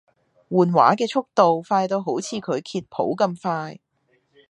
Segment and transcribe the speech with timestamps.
[0.49, 3.79] 換畫嘅速度快到好似佢揭譜咁快